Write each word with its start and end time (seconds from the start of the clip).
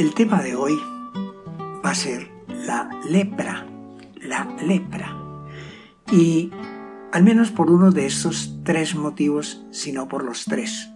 El 0.00 0.14
tema 0.14 0.40
de 0.42 0.56
hoy 0.56 0.80
va 1.84 1.90
a 1.90 1.94
ser 1.94 2.30
la 2.48 2.88
lepra, 3.06 3.66
la 4.22 4.48
lepra. 4.66 5.14
Y 6.10 6.50
al 7.12 7.22
menos 7.22 7.50
por 7.50 7.70
uno 7.70 7.90
de 7.90 8.06
estos 8.06 8.60
tres 8.64 8.94
motivos, 8.94 9.62
sino 9.70 10.08
por 10.08 10.24
los 10.24 10.46
tres. 10.46 10.88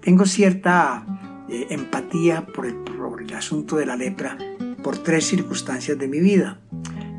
Tengo 0.00 0.24
cierta 0.24 1.04
eh, 1.50 1.66
empatía 1.68 2.46
por 2.46 2.64
el, 2.64 2.76
por 2.76 3.20
el 3.20 3.34
asunto 3.34 3.76
de 3.76 3.84
la 3.84 3.96
lepra 3.96 4.38
por 4.82 4.96
tres 4.96 5.26
circunstancias 5.26 5.98
de 5.98 6.08
mi 6.08 6.20
vida. 6.20 6.58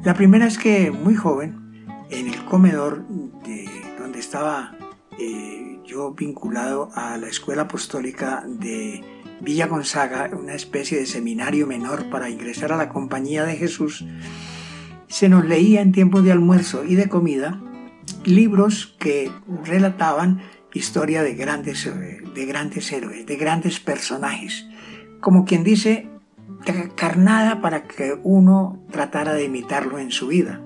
La 0.04 0.16
primera 0.16 0.48
es 0.48 0.58
que 0.58 0.90
muy 0.90 1.14
joven, 1.14 1.86
en 2.10 2.28
el 2.28 2.44
comedor 2.46 3.08
de 3.46 3.70
donde 4.00 4.18
estaba 4.18 4.76
eh, 5.20 5.80
yo 5.86 6.12
vinculado 6.12 6.90
a 6.96 7.18
la 7.18 7.28
escuela 7.28 7.64
apostólica 7.64 8.44
de 8.48 9.19
Villa 9.42 9.68
Gonzaga, 9.68 10.30
una 10.34 10.54
especie 10.54 11.00
de 11.00 11.06
seminario 11.06 11.68
menor 11.68 12.10
para 12.10 12.30
ingresar 12.30 12.72
a 12.72 12.78
la 12.78 12.90
compañía 12.90 13.46
de 13.46 13.56
Jesús, 13.56 14.06
se 15.08 15.30
nos 15.30 15.46
leía 15.46 15.82
en 15.82 15.92
tiempos 15.92 16.24
de 16.24 16.32
almuerzo 16.32 16.84
y 16.86 16.96
de 16.96 17.10
comida 17.10 17.62
libros 18.26 18.96
que 19.00 19.32
relataban 19.64 20.42
historia 20.74 21.24
de 21.24 21.34
grandes, 21.36 21.86
eh, 21.86 22.22
de 22.34 22.46
grandes 22.46 22.92
héroes, 22.92 23.26
de 23.26 23.36
grandes 23.36 23.80
personajes. 23.80 24.68
Como 25.20 25.46
quien 25.46 25.64
dice, 25.64 26.10
carnada 26.96 27.62
para 27.62 27.84
que 27.84 28.20
uno 28.24 28.84
tratara 28.92 29.34
de 29.34 29.46
imitarlo 29.46 30.00
en 30.00 30.12
su 30.12 30.28
vida. 30.28 30.62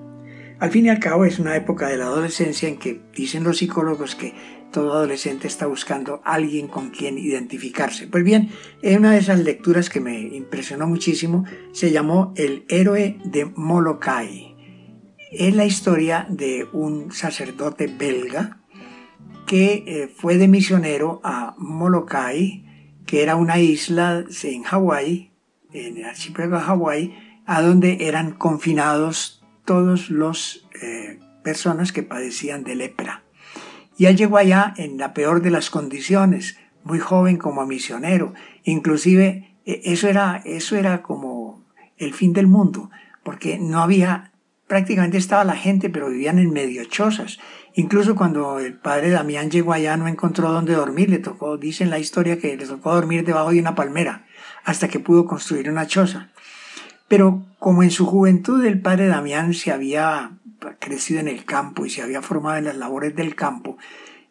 Al 0.64 0.70
fin 0.70 0.86
y 0.86 0.88
al 0.88 0.98
cabo 0.98 1.26
es 1.26 1.38
una 1.38 1.54
época 1.56 1.88
de 1.88 1.98
la 1.98 2.06
adolescencia 2.06 2.70
en 2.70 2.78
que 2.78 2.98
dicen 3.14 3.44
los 3.44 3.58
psicólogos 3.58 4.14
que 4.14 4.32
todo 4.72 4.94
adolescente 4.94 5.46
está 5.46 5.66
buscando 5.66 6.22
alguien 6.24 6.68
con 6.68 6.88
quien 6.88 7.18
identificarse. 7.18 8.06
Pues 8.06 8.24
bien, 8.24 8.48
en 8.80 9.00
una 9.00 9.10
de 9.10 9.18
esas 9.18 9.40
lecturas 9.40 9.90
que 9.90 10.00
me 10.00 10.18
impresionó 10.18 10.86
muchísimo 10.86 11.44
se 11.72 11.90
llamó 11.90 12.32
El 12.34 12.64
héroe 12.70 13.18
de 13.26 13.44
Molokai. 13.44 14.56
Es 15.30 15.54
la 15.54 15.66
historia 15.66 16.26
de 16.30 16.66
un 16.72 17.12
sacerdote 17.12 17.86
belga 17.86 18.62
que 19.46 19.84
eh, 19.86 20.08
fue 20.16 20.38
de 20.38 20.48
misionero 20.48 21.20
a 21.24 21.54
Molokai, 21.58 22.64
que 23.04 23.22
era 23.22 23.36
una 23.36 23.58
isla 23.58 24.24
en 24.42 24.62
Hawái, 24.62 25.30
en 25.74 25.98
el 25.98 26.04
archipiélago 26.06 26.56
de 26.56 26.62
Hawái, 26.62 27.42
a 27.44 27.60
donde 27.60 28.08
eran 28.08 28.32
confinados 28.32 29.43
todos 29.64 30.10
los 30.10 30.66
eh, 30.80 31.18
personas 31.42 31.92
que 31.92 32.02
padecían 32.02 32.64
de 32.64 32.74
lepra. 32.74 33.22
Y 33.96 34.06
él 34.06 34.16
llegó 34.16 34.38
allá 34.38 34.74
en 34.76 34.98
la 34.98 35.14
peor 35.14 35.42
de 35.42 35.50
las 35.50 35.70
condiciones, 35.70 36.58
muy 36.82 36.98
joven 36.98 37.36
como 37.36 37.64
misionero. 37.66 38.34
Inclusive 38.64 39.56
e, 39.64 39.80
eso 39.84 40.08
era, 40.08 40.42
eso 40.44 40.76
era 40.76 41.02
como 41.02 41.64
el 41.96 42.12
fin 42.12 42.32
del 42.32 42.46
mundo, 42.46 42.90
porque 43.22 43.58
no 43.58 43.80
había, 43.80 44.32
prácticamente 44.66 45.16
estaba 45.16 45.44
la 45.44 45.56
gente, 45.56 45.90
pero 45.90 46.08
vivían 46.08 46.38
en 46.38 46.52
medio 46.52 46.84
chozas. 46.84 47.38
Incluso 47.74 48.14
cuando 48.14 48.58
el 48.58 48.74
padre 48.74 49.10
Damián 49.10 49.50
llegó 49.50 49.72
allá 49.72 49.96
no 49.96 50.08
encontró 50.08 50.52
dónde 50.52 50.74
dormir, 50.74 51.10
le 51.10 51.18
tocó, 51.18 51.56
dicen 51.56 51.90
la 51.90 51.98
historia 51.98 52.38
que 52.38 52.56
le 52.56 52.66
tocó 52.66 52.94
dormir 52.94 53.24
debajo 53.24 53.50
de 53.50 53.60
una 53.60 53.74
palmera, 53.74 54.26
hasta 54.64 54.88
que 54.88 55.00
pudo 55.00 55.24
construir 55.24 55.70
una 55.70 55.86
choza. 55.86 56.30
Pero 57.08 57.44
como 57.58 57.82
en 57.82 57.90
su 57.90 58.06
juventud 58.06 58.64
el 58.64 58.80
padre 58.80 59.06
Damián 59.06 59.54
se 59.54 59.72
había 59.72 60.38
crecido 60.78 61.20
en 61.20 61.28
el 61.28 61.44
campo 61.44 61.84
y 61.84 61.90
se 61.90 62.02
había 62.02 62.22
formado 62.22 62.56
en 62.56 62.64
las 62.64 62.76
labores 62.76 63.14
del 63.14 63.34
campo, 63.34 63.76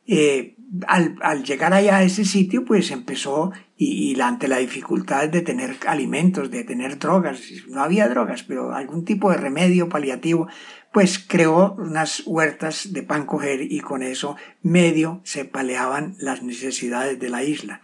eh, 0.05 0.55
al, 0.87 1.43
llegar 1.43 1.73
allá 1.73 1.97
a 1.97 2.03
ese 2.03 2.25
sitio, 2.25 2.65
pues 2.65 2.91
empezó, 2.91 3.51
y, 3.77 4.19
ante 4.19 4.47
la 4.47 4.57
dificultad 4.57 5.29
de 5.29 5.41
tener 5.41 5.77
alimentos, 5.85 6.49
de 6.49 6.63
tener 6.63 6.97
drogas, 6.97 7.41
no 7.67 7.83
había 7.83 8.07
drogas, 8.09 8.43
pero 8.43 8.73
algún 8.73 9.05
tipo 9.05 9.29
de 9.31 9.37
remedio 9.37 9.89
paliativo, 9.89 10.47
pues 10.91 11.19
creó 11.19 11.75
unas 11.77 12.23
huertas 12.25 12.93
de 12.93 13.03
pan 13.03 13.25
coger 13.25 13.61
y 13.61 13.79
con 13.79 14.03
eso 14.03 14.35
medio 14.61 15.21
se 15.23 15.45
paleaban 15.45 16.15
las 16.19 16.43
necesidades 16.43 17.19
de 17.19 17.29
la 17.29 17.43
isla. 17.43 17.81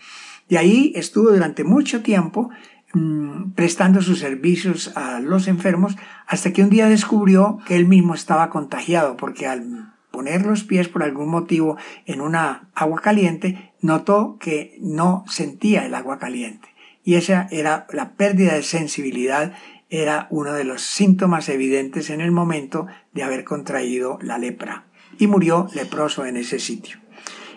De 0.48 0.58
ahí 0.58 0.92
estuvo 0.96 1.30
durante 1.30 1.64
mucho 1.64 2.02
tiempo 2.02 2.50
Mm, 2.94 3.52
prestando 3.52 4.02
sus 4.02 4.18
servicios 4.18 4.92
a 4.96 5.20
los 5.20 5.48
enfermos 5.48 5.96
hasta 6.26 6.52
que 6.52 6.64
un 6.64 6.72
día 6.72 6.90
descubrió 6.90 7.60
que 7.68 7.76
él 7.76 7.86
mismo 7.88 8.16
estaba 8.16 8.50
contagiado 8.50 9.16
porque 9.16 9.46
al 9.46 9.94
poner 10.10 10.44
los 10.44 10.64
pies 10.64 10.88
por 10.88 11.04
algún 11.04 11.30
motivo 11.30 11.78
en 12.08 12.20
una 12.20 12.68
agua 12.74 13.00
caliente 13.00 13.74
notó 13.80 14.38
que 14.40 14.76
no 14.82 15.24
sentía 15.28 15.86
el 15.86 15.94
agua 15.94 16.18
caliente 16.18 16.70
y 17.04 17.14
esa 17.14 17.48
era 17.52 17.86
la 17.94 18.14
pérdida 18.14 18.56
de 18.56 18.64
sensibilidad 18.64 19.54
era 19.92 20.26
uno 20.32 20.54
de 20.54 20.64
los 20.64 20.82
síntomas 20.82 21.48
evidentes 21.50 22.10
en 22.10 22.22
el 22.22 22.32
momento 22.32 22.88
de 23.14 23.22
haber 23.22 23.44
contraído 23.44 24.18
la 24.24 24.40
lepra 24.40 24.86
y 25.20 25.28
murió 25.28 25.68
leproso 25.76 26.26
en 26.26 26.38
ese 26.38 26.58
sitio. 26.58 26.98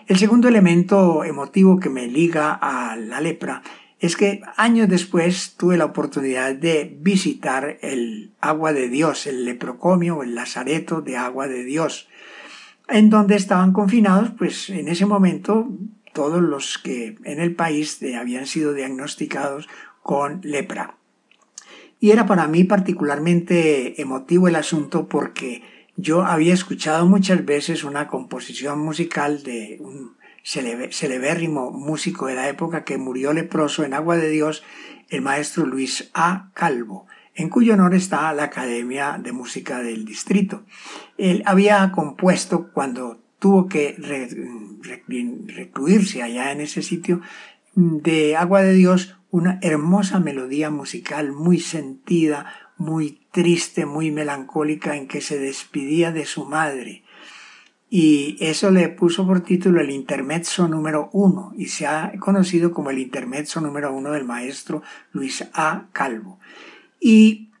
El 0.05 0.17
segundo 0.17 0.47
elemento 0.47 1.23
emotivo 1.23 1.79
que 1.79 1.89
me 1.89 2.07
liga 2.07 2.53
a 2.53 2.95
la 2.97 3.19
lepra 3.19 3.63
es 4.03 4.17
que 4.17 4.41
años 4.57 4.89
después 4.89 5.55
tuve 5.55 5.77
la 5.77 5.85
oportunidad 5.85 6.53
de 6.55 6.93
visitar 6.99 7.77
el 7.81 8.33
agua 8.41 8.73
de 8.73 8.89
Dios, 8.89 9.27
el 9.27 9.45
leprocomio 9.45 10.23
el 10.23 10.35
lazareto 10.35 10.99
de 10.99 11.15
agua 11.15 11.47
de 11.47 11.63
Dios, 11.63 12.09
en 12.89 13.09
donde 13.09 13.37
estaban 13.37 13.71
confinados, 13.71 14.31
pues 14.37 14.69
en 14.69 14.89
ese 14.89 15.05
momento 15.05 15.69
todos 16.11 16.41
los 16.41 16.79
que 16.79 17.15
en 17.23 17.39
el 17.39 17.55
país 17.55 18.01
habían 18.19 18.45
sido 18.45 18.73
diagnosticados 18.73 19.69
con 20.01 20.41
lepra. 20.43 20.97
Y 22.01 22.11
era 22.11 22.25
para 22.25 22.45
mí 22.47 22.65
particularmente 22.65 24.01
emotivo 24.01 24.49
el 24.49 24.57
asunto 24.57 25.07
porque 25.07 25.63
yo 25.95 26.25
había 26.25 26.53
escuchado 26.53 27.05
muchas 27.05 27.45
veces 27.45 27.85
una 27.85 28.09
composición 28.09 28.79
musical 28.79 29.43
de 29.43 29.77
un 29.79 30.17
celebérrimo 30.43 31.71
músico 31.71 32.27
de 32.27 32.35
la 32.35 32.49
época 32.49 32.83
que 32.83 32.97
murió 32.97 33.33
leproso 33.33 33.83
en 33.83 33.93
Agua 33.93 34.17
de 34.17 34.29
Dios, 34.29 34.63
el 35.09 35.21
maestro 35.21 35.65
Luis 35.65 36.09
A. 36.13 36.51
Calvo, 36.53 37.07
en 37.33 37.49
cuyo 37.49 37.73
honor 37.73 37.95
está 37.95 38.31
la 38.33 38.43
Academia 38.43 39.17
de 39.21 39.31
Música 39.31 39.81
del 39.81 40.05
Distrito. 40.05 40.63
Él 41.17 41.43
había 41.45 41.91
compuesto 41.91 42.71
cuando 42.71 43.21
tuvo 43.39 43.67
que 43.67 43.95
recluirse 45.47 46.21
allá 46.21 46.51
en 46.51 46.61
ese 46.61 46.81
sitio 46.81 47.21
de 47.75 48.35
Agua 48.35 48.61
de 48.61 48.73
Dios 48.73 49.17
una 49.31 49.57
hermosa 49.61 50.19
melodía 50.19 50.69
musical 50.69 51.31
muy 51.31 51.59
sentida, 51.59 52.53
muy 52.77 53.21
triste, 53.31 53.85
muy 53.85 54.11
melancólica 54.11 54.95
en 54.95 55.07
que 55.07 55.21
se 55.21 55.39
despidía 55.39 56.11
de 56.11 56.25
su 56.25 56.45
madre 56.45 57.03
y 57.95 58.37
eso 58.39 58.71
le 58.71 58.89
puso 58.89 59.27
por 59.27 59.41
título 59.41 59.79
el 59.79 59.91
intermezzo 59.91 60.67
número 60.67 61.11
uno 61.13 61.53
y 61.55 61.67
se 61.67 61.85
ha 61.85 62.11
conocido 62.17 62.71
como 62.71 62.89
el 62.89 62.97
intermezzo 62.97 63.61
número 63.61 63.93
uno 63.93 64.09
del 64.09 64.23
maestro 64.23 64.81
Luis 65.11 65.47
A. 65.53 65.89
Calvo. 65.93 66.39
Y 66.99 67.51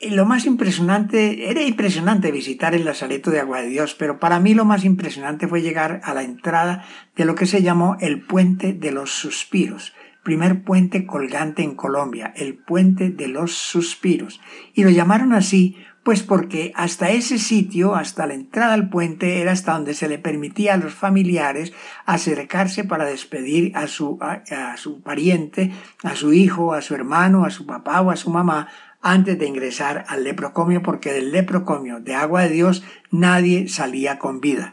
lo 0.00 0.26
más 0.26 0.46
impresionante, 0.46 1.48
era 1.48 1.62
impresionante 1.62 2.32
visitar 2.32 2.74
el 2.74 2.84
Lazareto 2.84 3.30
de 3.30 3.38
Agua 3.38 3.60
de 3.60 3.68
Dios, 3.68 3.94
pero 3.94 4.18
para 4.18 4.40
mí 4.40 4.52
lo 4.52 4.64
más 4.64 4.84
impresionante 4.84 5.46
fue 5.46 5.62
llegar 5.62 6.00
a 6.02 6.12
la 6.12 6.24
entrada 6.24 6.84
de 7.14 7.24
lo 7.24 7.36
que 7.36 7.46
se 7.46 7.62
llamó 7.62 7.96
el 8.00 8.20
Puente 8.20 8.72
de 8.72 8.90
los 8.90 9.12
Suspiros, 9.12 9.94
primer 10.24 10.64
puente 10.64 11.06
colgante 11.06 11.62
en 11.62 11.76
Colombia, 11.76 12.32
el 12.34 12.56
Puente 12.56 13.10
de 13.10 13.28
los 13.28 13.52
Suspiros. 13.52 14.40
Y 14.74 14.82
lo 14.82 14.90
llamaron 14.90 15.32
así 15.32 15.76
pues 16.08 16.22
porque 16.22 16.72
hasta 16.74 17.10
ese 17.10 17.36
sitio, 17.36 17.94
hasta 17.94 18.26
la 18.26 18.32
entrada 18.32 18.72
al 18.72 18.88
puente, 18.88 19.42
era 19.42 19.52
hasta 19.52 19.74
donde 19.74 19.92
se 19.92 20.08
le 20.08 20.18
permitía 20.18 20.72
a 20.72 20.78
los 20.78 20.94
familiares 20.94 21.74
acercarse 22.06 22.82
para 22.82 23.04
despedir 23.04 23.76
a 23.76 23.88
su, 23.88 24.18
a, 24.22 24.74
su 24.78 25.02
pariente, 25.02 25.70
a 26.02 26.16
su 26.16 26.32
hijo, 26.32 26.72
a 26.72 26.80
su 26.80 26.94
hermano, 26.94 27.44
a 27.44 27.50
su 27.50 27.66
papá 27.66 28.00
o 28.00 28.10
a 28.10 28.16
su 28.16 28.30
mamá, 28.30 28.68
antes 29.02 29.38
de 29.38 29.48
ingresar 29.48 30.06
al 30.08 30.24
leprocomio, 30.24 30.82
porque 30.82 31.12
del 31.12 31.30
leprocomio 31.30 32.00
de 32.00 32.14
agua 32.14 32.44
de 32.44 32.54
Dios 32.54 32.84
nadie 33.10 33.68
salía 33.68 34.18
con 34.18 34.40
vida. 34.40 34.72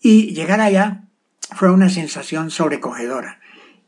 Y 0.00 0.34
llegar 0.34 0.60
allá 0.60 1.02
fue 1.54 1.70
una 1.70 1.90
sensación 1.90 2.50
sobrecogedora. 2.50 3.38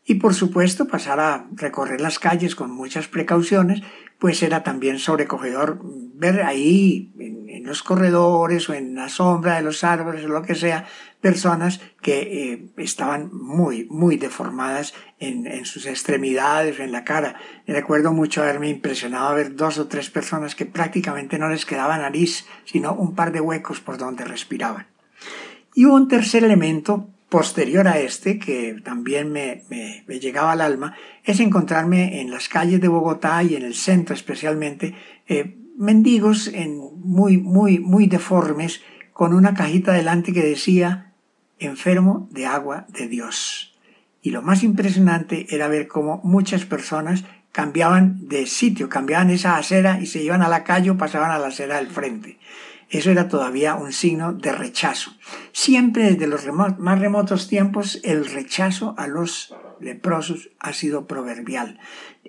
Y 0.08 0.14
por 0.14 0.34
supuesto 0.34 0.86
pasar 0.86 1.18
a 1.18 1.48
recorrer 1.52 2.00
las 2.00 2.20
calles 2.20 2.54
con 2.54 2.70
muchas 2.70 3.08
precauciones, 3.08 3.82
pues 4.20 4.40
era 4.44 4.62
también 4.62 5.00
sobrecogedor 5.00 5.80
ver 5.82 6.42
ahí 6.42 7.12
en, 7.18 7.36
los 7.66 7.82
corredores 7.82 8.68
o 8.68 8.74
en 8.74 8.94
la 8.94 9.08
sombra 9.08 9.56
de 9.56 9.62
los 9.62 9.82
árboles 9.82 10.24
o 10.24 10.28
lo 10.28 10.42
que 10.42 10.54
sea, 10.54 10.86
personas 11.20 11.80
que 12.00 12.52
eh, 12.52 12.68
estaban 12.76 13.28
muy, 13.32 13.86
muy 13.90 14.16
deformadas 14.16 14.94
en, 15.18 15.48
en, 15.48 15.64
sus 15.64 15.86
extremidades 15.86 16.78
en 16.78 16.92
la 16.92 17.02
cara. 17.02 17.34
recuerdo 17.66 18.12
mucho 18.12 18.40
haberme 18.40 18.68
impresionado 18.68 19.34
ver 19.34 19.56
dos 19.56 19.78
o 19.78 19.88
tres 19.88 20.10
personas 20.10 20.54
que 20.54 20.66
prácticamente 20.66 21.40
no 21.40 21.48
les 21.48 21.66
quedaba 21.66 21.98
nariz, 21.98 22.46
sino 22.64 22.94
un 22.94 23.16
par 23.16 23.32
de 23.32 23.40
huecos 23.40 23.80
por 23.80 23.98
donde 23.98 24.24
respiraban. 24.24 24.86
Y 25.74 25.86
hubo 25.86 25.96
un 25.96 26.06
tercer 26.06 26.44
elemento 26.44 27.10
posterior 27.28 27.88
a 27.88 27.98
este, 27.98 28.38
que 28.38 28.76
también 28.84 29.32
me, 29.32 29.64
llegaba 30.20 30.52
al 30.52 30.60
alma, 30.60 30.94
es 31.24 31.40
encontrarme 31.40 32.20
en 32.20 32.30
las 32.30 32.48
calles 32.48 32.80
de 32.80 32.88
Bogotá 32.88 33.42
y 33.42 33.56
en 33.56 33.62
el 33.62 33.74
centro 33.74 34.14
especialmente, 34.14 34.94
eh, 35.26 35.56
mendigos 35.76 36.48
en 36.48 36.78
muy, 37.00 37.36
muy, 37.38 37.78
muy 37.78 38.06
deformes, 38.06 38.80
con 39.12 39.32
una 39.32 39.54
cajita 39.54 39.92
delante 39.92 40.32
que 40.32 40.42
decía 40.42 41.14
enfermo 41.58 42.28
de 42.30 42.46
agua 42.46 42.86
de 42.90 43.08
Dios. 43.08 43.74
Y 44.20 44.30
lo 44.30 44.42
más 44.42 44.62
impresionante 44.62 45.46
era 45.48 45.68
ver 45.68 45.88
cómo 45.88 46.20
muchas 46.22 46.64
personas 46.64 47.24
cambiaban 47.50 48.28
de 48.28 48.46
sitio, 48.46 48.90
cambiaban 48.90 49.30
esa 49.30 49.56
acera 49.56 49.98
y 50.00 50.06
se 50.06 50.22
iban 50.22 50.42
a 50.42 50.48
la 50.48 50.64
calle 50.64 50.90
o 50.90 50.98
pasaban 50.98 51.30
a 51.30 51.38
la 51.38 51.46
acera 51.46 51.76
del 51.76 51.86
frente. 51.86 52.38
Eso 52.90 53.10
era 53.10 53.28
todavía 53.28 53.74
un 53.74 53.92
signo 53.92 54.32
de 54.32 54.52
rechazo. 54.52 55.12
Siempre 55.52 56.12
desde 56.12 56.26
los 56.26 56.46
más 56.52 56.98
remotos 56.98 57.48
tiempos 57.48 58.00
el 58.04 58.26
rechazo 58.26 58.94
a 58.96 59.08
los 59.08 59.54
leprosos 59.80 60.50
ha 60.60 60.72
sido 60.72 61.06
proverbial. 61.06 61.78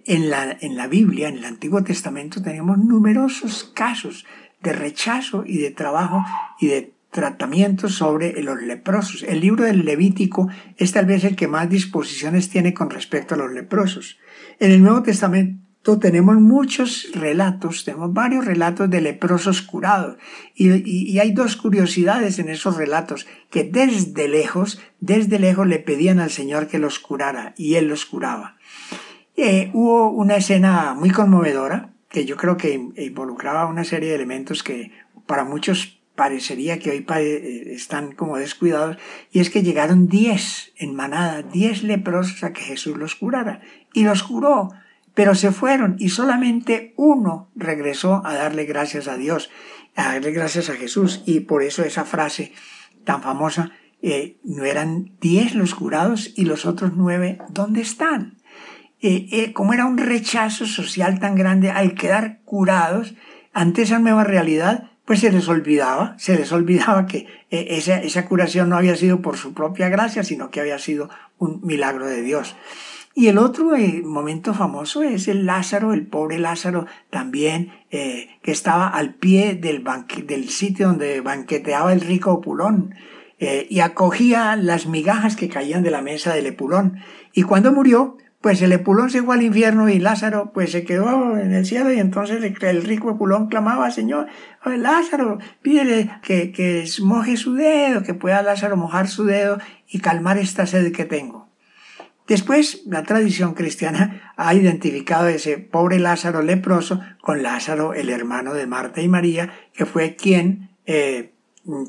En 0.05 0.29
la, 0.29 0.57
en 0.59 0.77
la 0.77 0.87
Biblia, 0.87 1.27
en 1.27 1.37
el 1.37 1.45
Antiguo 1.45 1.83
Testamento, 1.83 2.41
tenemos 2.41 2.77
numerosos 2.77 3.65
casos 3.73 4.25
de 4.61 4.73
rechazo 4.73 5.43
y 5.45 5.57
de 5.57 5.71
trabajo 5.71 6.23
y 6.59 6.67
de 6.67 6.93
tratamiento 7.11 7.89
sobre 7.89 8.41
los 8.41 8.61
leprosos. 8.61 9.23
El 9.23 9.41
libro 9.41 9.63
del 9.63 9.85
Levítico 9.85 10.49
es 10.77 10.91
tal 10.91 11.05
vez 11.05 11.23
el 11.23 11.35
que 11.35 11.47
más 11.47 11.69
disposiciones 11.69 12.49
tiene 12.49 12.73
con 12.73 12.89
respecto 12.89 13.35
a 13.35 13.37
los 13.37 13.51
leprosos. 13.51 14.17
En 14.59 14.71
el 14.71 14.83
Nuevo 14.83 15.03
Testamento 15.03 15.66
tenemos 15.95 16.35
muchos 16.35 17.09
relatos, 17.13 17.85
tenemos 17.85 18.13
varios 18.13 18.43
relatos 18.45 18.89
de 18.89 18.99
leprosos 18.99 19.61
curados. 19.61 20.17
Y, 20.53 21.17
hay 21.17 21.31
dos 21.31 21.55
curiosidades 21.55 22.39
en 22.39 22.49
esos 22.49 22.75
relatos, 22.75 23.25
que 23.49 23.63
desde 23.63 24.27
lejos, 24.27 24.81
desde 24.99 25.39
lejos 25.39 25.65
le 25.65 25.79
pedían 25.79 26.19
al 26.19 26.29
Señor 26.29 26.67
que 26.67 26.77
los 26.77 26.99
curara 26.99 27.53
y 27.57 27.75
Él 27.75 27.87
los 27.87 28.05
curaba. 28.05 28.57
Eh, 29.37 29.71
hubo 29.73 30.11
una 30.11 30.35
escena 30.35 30.93
muy 30.93 31.11
conmovedora, 31.11 31.93
que 32.09 32.25
yo 32.25 32.35
creo 32.35 32.57
que 32.57 32.73
involucraba 32.73 33.65
una 33.67 33.85
serie 33.85 34.09
de 34.09 34.15
elementos 34.15 34.63
que 34.63 34.91
para 35.25 35.45
muchos 35.45 36.01
parecería 36.15 36.79
que 36.79 36.89
hoy 36.89 37.05
eh, 37.15 37.73
están 37.73 38.11
como 38.11 38.37
descuidados, 38.37 38.97
y 39.31 39.39
es 39.39 39.49
que 39.49 39.63
llegaron 39.63 40.07
diez 40.07 40.73
en 40.75 40.95
manada, 40.95 41.43
diez 41.43 41.83
leprosos 41.83 42.43
a 42.43 42.51
que 42.51 42.61
Jesús 42.61 42.97
los 42.97 43.15
curara, 43.15 43.61
y 43.93 44.03
los 44.03 44.23
curó 44.23 44.71
pero 45.17 45.33
se 45.33 45.51
fueron 45.51 45.95
y 45.97 46.09
solamente 46.09 46.93
uno 46.95 47.49
regresó 47.55 48.21
a 48.23 48.35
darle 48.35 48.65
gracias 48.65 49.07
a 49.07 49.17
Dios, 49.17 49.49
a 49.95 50.13
darle 50.13 50.31
gracias 50.31 50.69
a 50.69 50.75
Jesús. 50.75 51.23
Y 51.25 51.39
por 51.39 51.63
eso 51.63 51.81
esa 51.83 52.05
frase 52.05 52.53
tan 53.03 53.23
famosa, 53.23 53.71
eh, 54.03 54.37
no 54.43 54.63
eran 54.63 55.17
diez 55.19 55.55
los 55.55 55.73
curados 55.73 56.31
y 56.35 56.45
los 56.45 56.67
otros 56.67 56.91
nueve, 56.95 57.39
¿dónde 57.49 57.81
están? 57.81 58.37
Eh, 59.01 59.27
eh, 59.31 59.53
como 59.53 59.73
era 59.73 59.87
un 59.87 59.97
rechazo 59.97 60.67
social 60.67 61.19
tan 61.19 61.33
grande 61.33 61.71
al 61.71 61.95
quedar 61.95 62.41
curados 62.45 63.15
ante 63.53 63.81
esa 63.81 63.97
nueva 63.97 64.23
realidad, 64.23 64.91
pues 65.03 65.21
se 65.21 65.31
les 65.31 65.47
olvidaba, 65.47 66.13
se 66.19 66.35
les 66.35 66.51
olvidaba 66.51 67.07
que 67.07 67.25
esa 67.49 68.25
curación 68.27 68.69
no 68.69 68.77
había 68.77 68.95
sido 68.95 69.23
por 69.23 69.35
su 69.35 69.55
propia 69.55 69.89
gracia, 69.89 70.23
sino 70.23 70.51
que 70.51 70.59
había 70.59 70.77
sido 70.77 71.09
un 71.39 71.61
milagro 71.63 72.05
de 72.05 72.21
Dios. 72.21 72.55
Y 73.17 73.29
el 73.29 73.39
otro 73.39 73.75
eh, 73.75 74.03
momento 74.05 74.53
famoso 74.53 75.01
es 75.01 75.27
el 75.27 75.47
Lázaro, 75.47 75.91
el 75.91 76.05
pobre 76.05 76.37
Lázaro 76.37 76.85
también, 77.09 77.71
eh, 77.89 78.27
que 78.43 78.51
estaba 78.51 78.89
al 78.89 79.15
pie 79.15 79.55
del, 79.55 79.83
del 80.27 80.49
sitio 80.49 80.89
donde 80.89 81.21
banqueteaba 81.21 81.93
el 81.93 82.01
rico 82.01 82.31
Opulón 82.31 82.93
eh, 83.39 83.65
y 83.71 83.79
acogía 83.79 84.55
las 84.55 84.85
migajas 84.85 85.35
que 85.35 85.49
caían 85.49 85.81
de 85.81 85.89
la 85.89 86.03
mesa 86.03 86.35
del 86.35 86.45
Epulón. 86.45 86.99
Y 87.33 87.41
cuando 87.41 87.73
murió, 87.73 88.17
pues 88.39 88.61
el 88.61 88.71
Epulón 88.71 89.09
se 89.09 89.23
fue 89.23 89.33
al 89.33 89.41
infierno 89.41 89.89
y 89.89 89.97
Lázaro 89.97 90.51
pues 90.53 90.71
se 90.71 90.83
quedó 90.83 91.39
en 91.39 91.55
el 91.55 91.65
cielo 91.65 91.91
y 91.91 91.99
entonces 91.99 92.43
el, 92.43 92.83
rico 92.83 93.09
Epulón 93.09 93.47
clamaba, 93.47 93.89
Señor, 93.89 94.27
Lázaro, 94.63 95.39
pídele 95.63 96.11
que, 96.21 96.51
que 96.51 96.85
moje 97.01 97.35
su 97.35 97.55
dedo, 97.55 98.03
que 98.03 98.13
pueda 98.13 98.43
Lázaro 98.43 98.77
mojar 98.77 99.07
su 99.07 99.25
dedo 99.25 99.57
y 99.89 100.01
calmar 100.01 100.37
esta 100.37 100.67
sed 100.67 100.91
que 100.91 101.05
tengo. 101.05 101.46
Después, 102.27 102.81
la 102.85 103.03
tradición 103.03 103.53
cristiana 103.53 104.33
ha 104.35 104.53
identificado 104.53 105.27
ese 105.27 105.57
pobre 105.57 105.97
Lázaro 105.97 106.41
leproso 106.41 106.99
con 107.21 107.41
Lázaro, 107.41 107.93
el 107.93 108.09
hermano 108.09 108.53
de 108.53 108.67
Marta 108.67 109.01
y 109.01 109.07
María, 109.07 109.53
que 109.73 109.85
fue 109.85 110.15
quien 110.15 110.69
eh, 110.85 111.31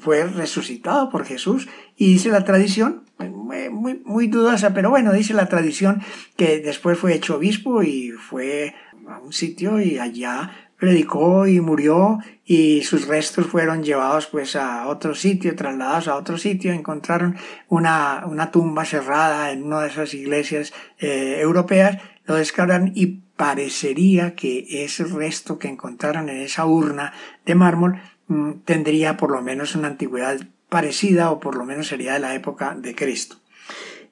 fue 0.00 0.24
resucitado 0.24 1.10
por 1.10 1.24
Jesús. 1.24 1.68
Y 1.96 2.12
dice 2.12 2.28
la 2.28 2.44
tradición, 2.44 3.02
muy, 3.18 3.68
muy, 3.68 4.00
muy, 4.04 4.28
dudosa, 4.28 4.72
pero 4.74 4.90
bueno, 4.90 5.12
dice 5.12 5.34
la 5.34 5.46
tradición 5.46 6.02
que 6.36 6.60
después 6.60 6.96
fue 6.98 7.14
hecho 7.14 7.36
obispo 7.36 7.82
y 7.82 8.12
fue 8.12 8.74
a 9.08 9.18
un 9.18 9.32
sitio 9.32 9.80
y 9.80 9.98
allá 9.98 10.67
predicó 10.78 11.46
y 11.46 11.60
murió 11.60 12.18
y 12.44 12.82
sus 12.82 13.06
restos 13.06 13.46
fueron 13.46 13.82
llevados 13.82 14.26
pues 14.26 14.56
a 14.56 14.86
otro 14.86 15.14
sitio, 15.14 15.54
trasladados 15.56 16.08
a 16.08 16.16
otro 16.16 16.38
sitio, 16.38 16.72
encontraron 16.72 17.36
una, 17.68 18.24
una 18.26 18.50
tumba 18.50 18.84
cerrada 18.84 19.50
en 19.50 19.64
una 19.64 19.82
de 19.82 19.88
esas 19.88 20.14
iglesias 20.14 20.72
eh, 20.98 21.38
europeas, 21.40 21.98
lo 22.24 22.36
descargan 22.36 22.92
y 22.94 23.22
parecería 23.36 24.34
que 24.34 24.84
ese 24.84 25.04
resto 25.04 25.58
que 25.58 25.68
encontraron 25.68 26.28
en 26.28 26.38
esa 26.38 26.64
urna 26.64 27.12
de 27.44 27.54
mármol 27.54 28.00
mm, 28.28 28.52
tendría 28.64 29.16
por 29.16 29.30
lo 29.30 29.42
menos 29.42 29.74
una 29.74 29.88
antigüedad 29.88 30.38
parecida 30.68 31.30
o 31.30 31.40
por 31.40 31.56
lo 31.56 31.64
menos 31.64 31.88
sería 31.88 32.14
de 32.14 32.20
la 32.20 32.34
época 32.34 32.76
de 32.78 32.94
Cristo. 32.94 33.36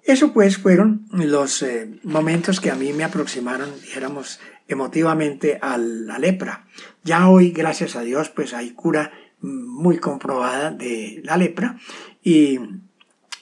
Eso 0.04 0.32
pues 0.32 0.58
fueron 0.58 1.06
los 1.10 1.62
eh, 1.62 1.90
momentos 2.04 2.60
que 2.60 2.70
a 2.70 2.76
mí 2.76 2.92
me 2.92 3.02
aproximaron, 3.02 3.68
dijéramos, 3.80 4.38
emotivamente 4.68 5.58
a 5.60 5.78
la 5.78 6.18
lepra. 6.18 6.66
Ya 7.04 7.28
hoy, 7.28 7.50
gracias 7.50 7.96
a 7.96 8.02
Dios, 8.02 8.30
pues 8.30 8.54
hay 8.54 8.70
cura 8.70 9.12
muy 9.40 9.98
comprobada 9.98 10.70
de 10.70 11.20
la 11.24 11.36
lepra 11.36 11.78
y 12.22 12.58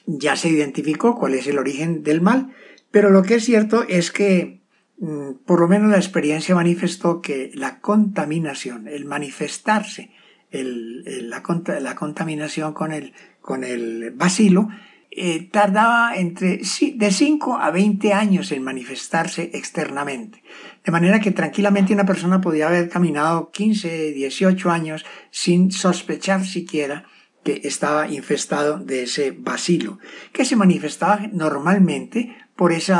ya 0.06 0.36
se 0.36 0.48
identificó 0.48 1.16
cuál 1.16 1.34
es 1.34 1.46
el 1.46 1.58
origen 1.58 2.02
del 2.02 2.20
mal, 2.20 2.52
pero 2.90 3.10
lo 3.10 3.22
que 3.22 3.36
es 3.36 3.44
cierto 3.44 3.84
es 3.88 4.10
que 4.10 4.60
mm, 4.98 5.44
por 5.46 5.60
lo 5.60 5.68
menos 5.68 5.90
la 5.90 5.96
experiencia 5.96 6.54
manifestó 6.54 7.20
que 7.20 7.50
la 7.54 7.80
contaminación, 7.80 8.88
el 8.88 9.04
manifestarse, 9.04 10.10
la, 10.52 11.42
contaminación 11.42 12.74
con 12.74 12.92
el, 12.92 13.12
con 13.40 13.64
el 13.64 14.12
bacilo, 14.12 14.68
eh, 15.16 15.48
tardaba 15.50 16.16
entre 16.16 16.58
de 16.58 17.10
5 17.10 17.58
a 17.58 17.70
20 17.70 18.12
años 18.12 18.50
en 18.50 18.62
manifestarse 18.64 19.50
externamente. 19.54 20.42
De 20.84 20.90
manera 20.90 21.20
que 21.20 21.30
tranquilamente 21.30 21.92
una 21.92 22.04
persona 22.04 22.40
podía 22.40 22.66
haber 22.66 22.88
caminado 22.88 23.50
15, 23.52 24.12
18 24.12 24.70
años 24.70 25.04
sin 25.30 25.70
sospechar 25.70 26.44
siquiera 26.44 27.04
que 27.44 27.60
estaba 27.62 28.08
infestado 28.08 28.78
de 28.78 29.04
ese 29.04 29.30
bacilo, 29.30 29.98
que 30.32 30.44
se 30.44 30.56
manifestaba 30.56 31.20
normalmente 31.32 32.36
por 32.56 32.72
ese 32.72 32.94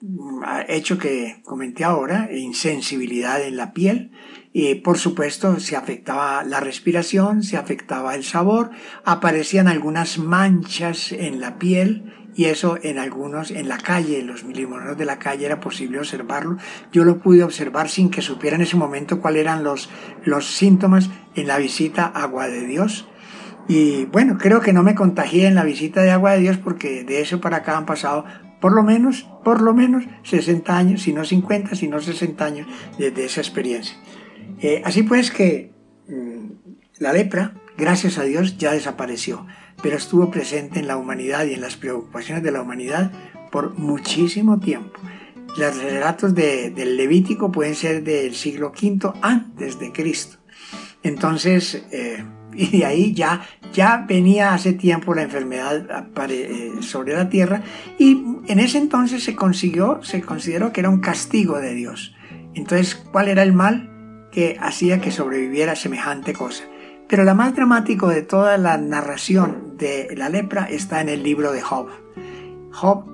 mm, 0.00 0.42
hecho 0.68 0.98
que 0.98 1.40
comenté 1.44 1.84
ahora, 1.84 2.28
insensibilidad 2.30 3.42
en 3.42 3.56
la 3.56 3.72
piel, 3.72 4.10
y 4.52 4.74
por 4.76 4.98
supuesto 4.98 5.58
se 5.60 5.76
afectaba 5.76 6.44
la 6.44 6.60
respiración, 6.60 7.42
se 7.42 7.56
afectaba 7.56 8.14
el 8.14 8.24
sabor, 8.24 8.70
aparecían 9.04 9.66
algunas 9.66 10.18
manchas 10.18 11.12
en 11.12 11.40
la 11.40 11.58
piel 11.58 12.12
y 12.34 12.46
eso 12.46 12.78
en 12.82 12.98
algunos, 12.98 13.50
en 13.50 13.68
la 13.68 13.78
calle, 13.78 14.20
en 14.20 14.26
los 14.26 14.44
milimoneros 14.44 14.96
de 14.96 15.04
la 15.04 15.18
calle 15.18 15.46
era 15.46 15.60
posible 15.60 15.98
observarlo. 15.98 16.56
Yo 16.92 17.04
lo 17.04 17.18
pude 17.18 17.42
observar 17.42 17.88
sin 17.88 18.10
que 18.10 18.22
supiera 18.22 18.56
en 18.56 18.62
ese 18.62 18.76
momento 18.76 19.20
cuáles 19.20 19.42
eran 19.42 19.64
los, 19.64 19.90
los 20.24 20.46
síntomas 20.46 21.10
en 21.34 21.46
la 21.46 21.58
visita 21.58 22.06
Agua 22.06 22.48
de 22.48 22.66
Dios. 22.66 23.06
Y 23.68 24.06
bueno, 24.06 24.38
creo 24.38 24.60
que 24.60 24.72
no 24.72 24.82
me 24.82 24.94
contagié 24.94 25.46
en 25.46 25.54
la 25.54 25.64
visita 25.64 26.02
de 26.02 26.10
Agua 26.10 26.32
de 26.32 26.40
Dios 26.40 26.58
porque 26.58 27.04
de 27.04 27.20
eso 27.20 27.40
para 27.40 27.58
acá 27.58 27.76
han 27.76 27.86
pasado 27.86 28.24
por 28.60 28.72
lo 28.72 28.82
menos, 28.82 29.26
por 29.44 29.60
lo 29.60 29.74
menos 29.74 30.04
60 30.22 30.76
años, 30.76 31.02
si 31.02 31.12
no 31.12 31.24
50, 31.24 31.74
si 31.74 31.88
no 31.88 32.00
60 32.00 32.44
años 32.44 32.66
desde 32.98 33.24
esa 33.24 33.40
experiencia. 33.40 33.96
Eh, 34.60 34.82
así 34.84 35.02
pues 35.02 35.30
que 35.30 35.72
mm, 36.08 36.46
la 36.98 37.12
lepra, 37.12 37.54
gracias 37.76 38.18
a 38.18 38.24
Dios, 38.24 38.58
ya 38.58 38.72
desapareció, 38.72 39.46
pero 39.82 39.96
estuvo 39.96 40.30
presente 40.30 40.78
en 40.78 40.86
la 40.86 40.96
humanidad 40.96 41.44
y 41.46 41.54
en 41.54 41.60
las 41.60 41.76
preocupaciones 41.76 42.42
de 42.42 42.52
la 42.52 42.62
humanidad 42.62 43.10
por 43.50 43.78
muchísimo 43.78 44.60
tiempo. 44.60 45.00
Los 45.56 45.76
relatos 45.82 46.34
del 46.34 46.96
Levítico 46.96 47.52
pueden 47.52 47.74
ser 47.74 48.02
del 48.02 48.34
siglo 48.34 48.70
V 48.70 49.12
antes 49.20 49.78
de 49.78 49.92
Cristo. 49.92 50.38
Entonces, 51.02 51.84
eh, 51.90 52.24
y 52.54 52.78
de 52.78 52.84
ahí 52.84 53.14
ya, 53.14 53.42
ya 53.72 54.04
venía 54.06 54.54
hace 54.54 54.72
tiempo 54.72 55.14
la 55.14 55.22
enfermedad 55.22 56.06
eh, 56.30 56.72
sobre 56.80 57.14
la 57.14 57.28
tierra 57.28 57.62
y 57.98 58.24
en 58.46 58.60
ese 58.60 58.78
entonces 58.78 59.24
se 59.24 59.34
consiguió, 59.34 60.00
se 60.02 60.22
consideró 60.22 60.72
que 60.72 60.80
era 60.80 60.90
un 60.90 61.00
castigo 61.00 61.58
de 61.58 61.74
Dios. 61.74 62.14
Entonces, 62.54 62.94
¿cuál 62.94 63.28
era 63.28 63.42
el 63.42 63.52
mal? 63.52 63.91
Que 64.32 64.56
hacía 64.60 65.00
que 65.00 65.10
sobreviviera 65.10 65.76
semejante 65.76 66.32
cosa. 66.32 66.64
Pero 67.08 67.24
la 67.24 67.34
más 67.34 67.54
dramático 67.54 68.08
de 68.08 68.22
toda 68.22 68.56
la 68.56 68.78
narración 68.78 69.76
de 69.76 70.14
la 70.16 70.28
lepra 70.28 70.64
está 70.64 71.00
en 71.00 71.08
el 71.08 71.22
libro 71.22 71.52
de 71.52 71.60
Job. 71.60 71.88
Job, 72.72 73.04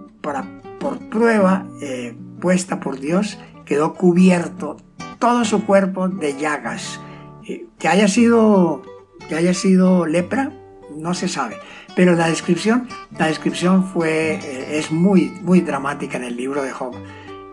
por 0.78 0.98
prueba 1.10 1.66
eh, 1.82 2.16
puesta 2.40 2.80
por 2.80 3.00
Dios, 3.00 3.38
quedó 3.64 3.94
cubierto 3.94 4.76
todo 5.18 5.44
su 5.44 5.66
cuerpo 5.66 6.08
de 6.08 6.38
llagas. 6.38 7.00
Eh, 7.46 7.66
que 7.78 7.88
haya 7.88 8.06
sido 8.06 8.82
que 9.28 9.34
haya 9.34 9.54
sido 9.54 10.06
lepra, 10.06 10.52
no 10.96 11.14
se 11.14 11.28
sabe. 11.28 11.58
Pero 11.94 12.14
la 12.14 12.28
descripción, 12.28 12.88
la 13.18 13.26
descripción 13.26 13.84
fue, 13.84 14.34
eh, 14.34 14.78
es 14.78 14.90
muy, 14.90 15.30
muy 15.42 15.60
dramática 15.60 16.16
en 16.16 16.24
el 16.24 16.36
libro 16.36 16.62
de 16.62 16.70
Job. 16.70 16.94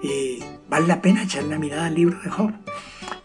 Y 0.01 0.43
vale 0.69 0.87
la 0.87 1.01
pena 1.01 1.23
echar 1.23 1.43
una 1.43 1.59
mirada 1.59 1.87
al 1.87 1.95
libro 1.95 2.19
de 2.21 2.29
Job. 2.29 2.51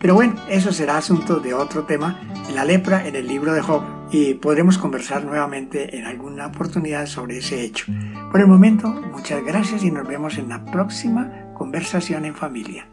Pero 0.00 0.14
bueno, 0.14 0.34
eso 0.48 0.72
será 0.72 0.96
asunto 0.96 1.40
de 1.40 1.52
otro 1.52 1.84
tema, 1.84 2.18
la 2.54 2.64
lepra 2.64 3.06
en 3.06 3.16
el 3.16 3.28
libro 3.28 3.52
de 3.52 3.60
Job, 3.60 3.82
y 4.10 4.32
podremos 4.32 4.78
conversar 4.78 5.26
nuevamente 5.26 5.94
en 5.98 6.06
alguna 6.06 6.46
oportunidad 6.46 7.04
sobre 7.04 7.36
ese 7.36 7.62
hecho. 7.62 7.92
Por 8.32 8.40
el 8.40 8.46
momento, 8.46 8.88
muchas 8.88 9.44
gracias 9.44 9.84
y 9.84 9.90
nos 9.90 10.08
vemos 10.08 10.38
en 10.38 10.48
la 10.48 10.64
próxima 10.64 11.52
conversación 11.52 12.24
en 12.24 12.34
familia. 12.34 12.88